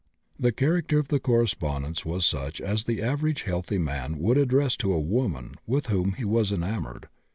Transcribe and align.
The 0.39 0.51
character 0.51 0.97
of 0.97 1.09
the 1.09 1.19
correspondence 1.19 2.03
was 2.03 2.25
such 2.25 2.59
as 2.59 2.85
the 2.85 3.03
average 3.03 3.43
healthy 3.43 3.77
man 3.77 4.17
would 4.17 4.39
address 4.39 4.75
to 4.77 4.91
a 4.93 4.99
woman 4.99 5.57
with 5.67 5.85
whom 5.93 6.13
he 6.13 6.25
was 6.25 6.51
enamored. 6.51 7.07